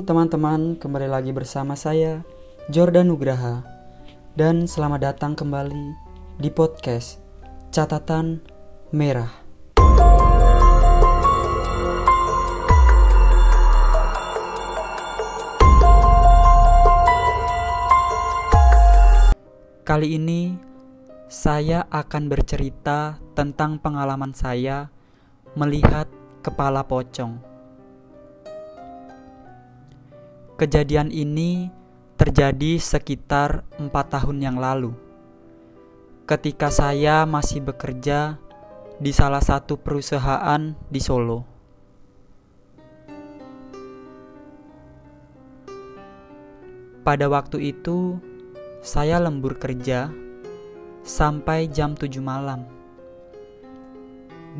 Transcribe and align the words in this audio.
teman-teman, 0.00 0.72
kembali 0.80 1.04
lagi 1.04 1.36
bersama 1.36 1.76
saya 1.76 2.24
Jordan 2.72 3.12
Nugraha 3.12 3.60
dan 4.32 4.64
selamat 4.64 5.12
datang 5.12 5.36
kembali 5.36 5.84
di 6.40 6.48
podcast 6.48 7.20
Catatan 7.68 8.40
Merah. 8.88 9.28
Kali 19.84 20.16
ini 20.16 20.56
saya 21.28 21.84
akan 21.92 22.32
bercerita 22.32 23.20
tentang 23.36 23.76
pengalaman 23.76 24.32
saya 24.32 24.88
melihat 25.52 26.08
kepala 26.40 26.80
pocong. 26.80 27.49
Kejadian 30.60 31.08
ini 31.08 31.72
terjadi 32.20 32.76
sekitar 32.76 33.64
empat 33.80 34.12
tahun 34.12 34.44
yang 34.44 34.60
lalu, 34.60 34.92
ketika 36.28 36.68
saya 36.68 37.24
masih 37.24 37.64
bekerja 37.64 38.36
di 39.00 39.08
salah 39.08 39.40
satu 39.40 39.80
perusahaan 39.80 40.76
di 40.92 41.00
Solo. 41.00 41.48
Pada 47.08 47.24
waktu 47.32 47.72
itu, 47.72 48.20
saya 48.84 49.16
lembur 49.16 49.56
kerja 49.56 50.12
sampai 51.00 51.72
jam 51.72 51.96
7 51.96 52.20
malam. 52.20 52.68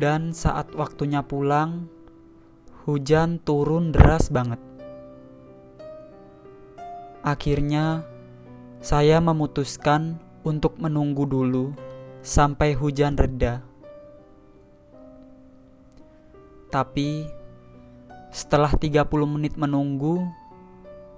Dan 0.01 0.33
saat 0.33 0.73
waktunya 0.73 1.21
pulang, 1.21 1.85
hujan 2.89 3.37
turun 3.45 3.93
deras 3.93 4.33
banget. 4.33 4.70
Akhirnya, 7.21 8.01
saya 8.81 9.21
memutuskan 9.21 10.17
untuk 10.41 10.81
menunggu 10.81 11.29
dulu 11.29 11.69
sampai 12.25 12.73
hujan 12.73 13.13
reda. 13.13 13.61
Tapi, 16.73 17.29
setelah 18.33 18.73
30 18.73 19.05
menit 19.29 19.53
menunggu, 19.53 20.25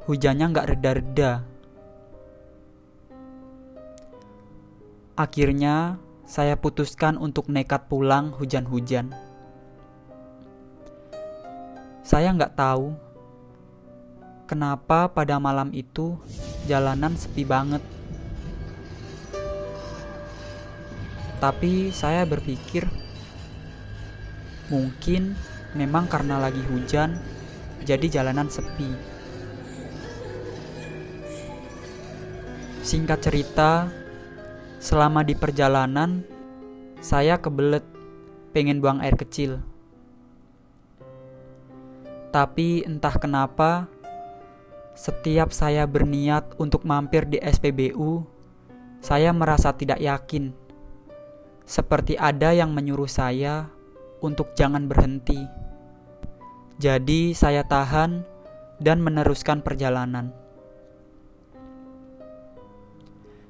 hujannya 0.04 0.52
nggak 0.52 0.70
reda-reda. 0.76 1.48
Akhirnya, 5.16 6.04
saya 6.28 6.60
putuskan 6.60 7.16
untuk 7.16 7.48
nekat 7.48 7.88
pulang 7.88 8.36
hujan-hujan. 8.36 9.16
Saya 12.04 12.36
nggak 12.36 12.60
tahu 12.60 13.13
kenapa 14.46 15.12
pada 15.12 15.40
malam 15.40 15.72
itu 15.72 16.20
jalanan 16.68 17.16
sepi 17.16 17.44
banget. 17.44 17.84
Tapi 21.44 21.92
saya 21.92 22.24
berpikir 22.24 22.88
mungkin 24.72 25.36
memang 25.76 26.08
karena 26.08 26.40
lagi 26.40 26.64
hujan 26.64 27.20
jadi 27.84 28.22
jalanan 28.22 28.48
sepi. 28.48 29.14
Singkat 32.84 33.20
cerita, 33.24 33.88
selama 34.80 35.24
di 35.24 35.36
perjalanan 35.36 36.24
saya 37.00 37.40
kebelet 37.40 37.84
pengen 38.52 38.80
buang 38.80 39.00
air 39.00 39.16
kecil. 39.16 39.60
Tapi 42.32 42.84
entah 42.84 43.16
kenapa 43.16 43.88
setiap 44.94 45.50
saya 45.50 45.90
berniat 45.90 46.54
untuk 46.62 46.86
mampir 46.86 47.26
di 47.26 47.42
SPBU, 47.42 48.22
saya 49.02 49.34
merasa 49.34 49.74
tidak 49.74 49.98
yakin. 49.98 50.54
Seperti 51.66 52.14
ada 52.14 52.54
yang 52.54 52.70
menyuruh 52.72 53.10
saya 53.10 53.74
untuk 54.22 54.54
jangan 54.54 54.86
berhenti. 54.86 55.42
Jadi, 56.78 57.34
saya 57.34 57.66
tahan 57.66 58.22
dan 58.78 59.02
meneruskan 59.02 59.66
perjalanan. 59.66 60.30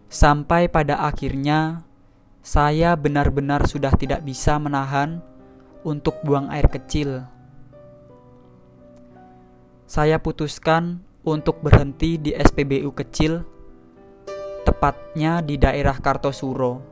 Sampai 0.07 0.71
pada 0.71 1.03
akhirnya, 1.03 1.83
saya 2.39 2.95
benar-benar 2.95 3.67
sudah 3.67 3.91
tidak 3.99 4.23
bisa 4.23 4.55
menahan 4.61 5.19
untuk 5.83 6.23
buang 6.23 6.47
air 6.53 6.69
kecil. 6.71 7.27
Saya 9.89 10.21
putuskan 10.21 11.03
untuk 11.23 11.63
berhenti 11.63 12.19
di 12.19 12.31
SPBU 12.35 12.91
kecil, 12.91 13.43
tepatnya 14.67 15.39
di 15.39 15.55
daerah 15.55 15.95
Kartosuro. 15.95 16.83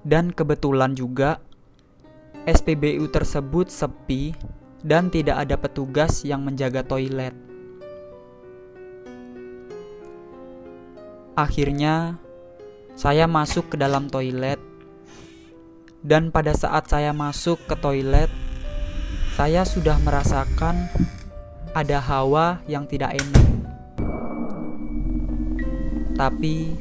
Dan 0.00 0.32
kebetulan 0.32 0.96
juga 0.96 1.36
SPBU 2.48 3.12
tersebut 3.12 3.68
sepi 3.68 4.32
dan 4.80 5.12
tidak 5.12 5.44
ada 5.44 5.60
petugas 5.60 6.24
yang 6.24 6.40
menjaga 6.48 6.80
toilet. 6.80 7.36
Akhirnya, 11.36 12.18
saya 12.98 13.28
masuk 13.30 13.70
ke 13.70 13.76
dalam 13.78 14.10
toilet, 14.10 14.58
dan 16.02 16.32
pada 16.34 16.56
saat 16.56 16.90
saya 16.90 17.14
masuk 17.14 17.62
ke 17.68 17.76
toilet, 17.78 18.30
saya 19.38 19.62
sudah 19.62 20.00
merasakan 20.02 20.90
ada 21.78 22.02
hawa 22.02 22.58
yang 22.66 22.90
tidak 22.90 23.14
enak. 23.14 23.46
Tapi 26.18 26.74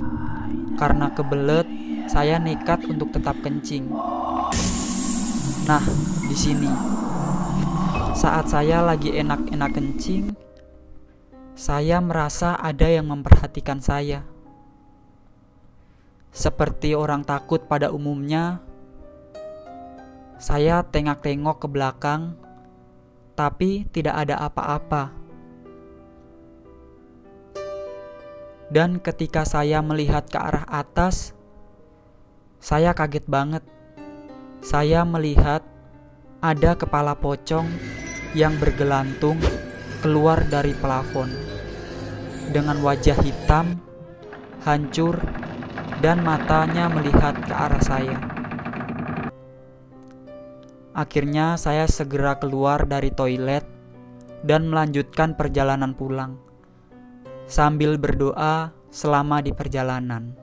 karena 0.74 1.13
kebelet, 1.13 1.69
saya 2.09 2.41
nekat 2.41 2.81
untuk 2.90 3.13
tetap 3.13 3.38
kencing. 3.46 3.94
Nah, 5.69 5.84
di 6.25 6.34
sini 6.34 6.72
saat 8.18 8.50
saya 8.50 8.81
lagi 8.81 9.13
enak-enak 9.13 9.78
kencing, 9.78 10.34
saya 11.53 12.02
merasa 12.02 12.57
ada 12.57 12.90
yang 12.90 13.06
memperhatikan 13.13 13.78
saya. 13.78 14.25
Seperti 16.34 16.97
orang 16.97 17.22
takut 17.22 17.69
pada 17.69 17.94
umumnya, 17.94 18.66
saya 20.41 20.81
tengok-tengok 20.81 21.62
ke 21.62 21.68
belakang 21.69 22.47
tapi 23.38 23.86
tidak 23.94 24.25
ada 24.25 24.42
apa-apa. 24.42 25.14
Dan 28.74 29.00
ketika 29.00 29.46
saya 29.46 29.80
melihat 29.80 30.25
ke 30.28 30.36
arah 30.36 30.66
atas, 30.66 31.38
saya 32.58 32.92
kaget 32.98 33.30
banget. 33.30 33.64
Saya 34.59 35.06
melihat 35.06 35.62
ada 36.42 36.74
kepala 36.74 37.14
pocong 37.14 37.70
yang 38.34 38.58
bergelantung 38.58 39.40
keluar 40.02 40.44
dari 40.50 40.75
plafon 40.75 41.31
dengan 42.52 42.81
wajah 42.84 43.16
hitam, 43.22 43.80
hancur, 44.66 45.22
dan 46.02 46.25
matanya 46.25 46.90
melihat 46.92 47.38
ke 47.46 47.54
arah 47.54 47.84
saya. 47.86 48.37
Akhirnya 50.97 51.62
saya 51.62 51.85
segera 51.85 52.41
keluar 52.41 52.90
dari 52.90 53.13
toilet 53.13 53.62
dan 54.41 54.66
melanjutkan 54.66 55.38
perjalanan 55.38 55.94
pulang 55.94 56.47
sambil 57.47 57.96
berdoa 57.96 58.75
selama 58.92 59.39
di 59.39 59.56
perjalanan. 59.56 60.36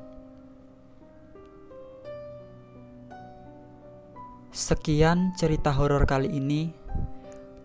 Sekian 4.54 5.36
cerita 5.36 5.74
horor 5.74 6.08
kali 6.08 6.32
ini. 6.32 6.72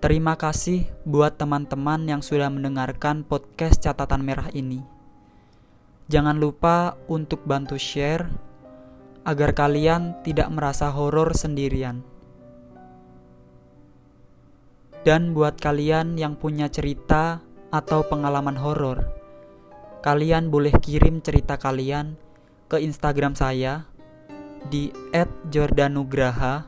Terima 0.02 0.36
kasih 0.36 0.88
buat 1.06 1.38
teman-teman 1.38 2.08
yang 2.08 2.22
sudah 2.24 2.50
mendengarkan 2.50 3.22
podcast 3.22 3.84
catatan 3.84 4.24
merah 4.24 4.48
ini. 4.56 4.82
Jangan 6.10 6.42
lupa 6.42 6.98
untuk 7.06 7.46
bantu 7.46 7.78
share 7.78 8.26
agar 9.28 9.54
kalian 9.54 10.18
tidak 10.26 10.50
merasa 10.50 10.90
horor 10.90 11.36
sendirian. 11.38 12.02
Dan 15.08 15.32
buat 15.32 15.56
kalian 15.56 16.20
yang 16.20 16.36
punya 16.36 16.68
cerita 16.68 17.40
atau 17.72 18.04
pengalaman 18.04 18.60
horor, 18.60 19.08
kalian 20.04 20.52
boleh 20.52 20.76
kirim 20.84 21.24
cerita 21.24 21.56
kalian 21.56 22.20
ke 22.68 22.84
Instagram 22.84 23.34
saya 23.38 23.88
di 24.68 24.92
@jordanugraha 25.48 26.68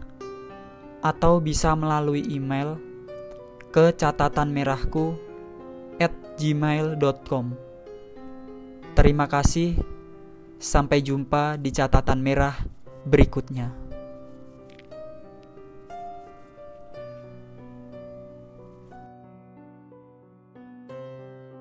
atau 1.03 1.43
bisa 1.43 1.75
melalui 1.75 2.23
email 2.31 2.79
ke 3.73 3.91
catatanmerahku 3.95 5.17
at 5.99 6.13
gmail.com 6.39 7.71
Terima 8.91 9.25
kasih, 9.25 9.79
sampai 10.59 10.99
jumpa 10.99 11.55
di 11.55 11.71
catatan 11.71 12.19
merah 12.19 12.53
berikutnya. 13.07 13.80